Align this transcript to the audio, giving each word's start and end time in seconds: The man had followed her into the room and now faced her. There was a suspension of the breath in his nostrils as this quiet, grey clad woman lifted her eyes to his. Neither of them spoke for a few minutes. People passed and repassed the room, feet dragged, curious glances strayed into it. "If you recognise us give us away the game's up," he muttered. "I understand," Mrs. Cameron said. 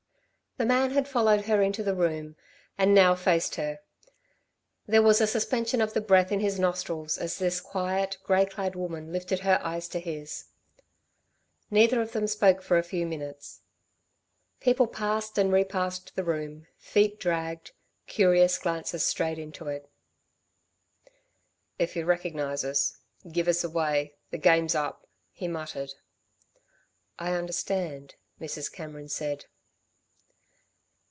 The 0.57 0.65
man 0.65 0.91
had 0.91 1.07
followed 1.07 1.45
her 1.45 1.61
into 1.61 1.81
the 1.81 1.95
room 1.95 2.35
and 2.77 2.93
now 2.93 3.15
faced 3.15 3.55
her. 3.55 3.79
There 4.85 5.01
was 5.01 5.19
a 5.21 5.25
suspension 5.25 5.79
of 5.81 5.93
the 5.93 6.01
breath 6.01 6.29
in 6.29 6.41
his 6.41 6.59
nostrils 6.59 7.17
as 7.17 7.39
this 7.39 7.61
quiet, 7.61 8.17
grey 8.23 8.45
clad 8.45 8.75
woman 8.75 9.11
lifted 9.13 9.39
her 9.39 9.59
eyes 9.63 9.87
to 9.87 9.99
his. 10.01 10.49
Neither 11.71 11.99
of 12.01 12.11
them 12.11 12.27
spoke 12.27 12.61
for 12.61 12.77
a 12.77 12.83
few 12.83 13.05
minutes. 13.07 13.61
People 14.59 14.85
passed 14.87 15.37
and 15.37 15.51
repassed 15.53 16.15
the 16.17 16.23
room, 16.23 16.67
feet 16.77 17.17
dragged, 17.17 17.71
curious 18.05 18.57
glances 18.59 19.03
strayed 19.05 19.39
into 19.39 19.67
it. 19.67 19.89
"If 21.79 21.95
you 21.95 22.03
recognise 22.05 22.65
us 22.65 22.97
give 23.31 23.47
us 23.47 23.63
away 23.63 24.15
the 24.31 24.37
game's 24.37 24.75
up," 24.75 25.07
he 25.31 25.47
muttered. 25.47 25.93
"I 27.17 27.31
understand," 27.31 28.15
Mrs. 28.41 28.69
Cameron 28.71 29.07
said. 29.07 29.45